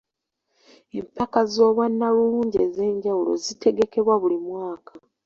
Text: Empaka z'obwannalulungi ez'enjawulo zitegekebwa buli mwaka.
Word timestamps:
Empaka 0.99 1.39
z'obwannalulungi 1.53 2.57
ez'enjawulo 2.67 3.31
zitegekebwa 3.45 4.15
buli 4.21 4.37
mwaka. 4.47 4.91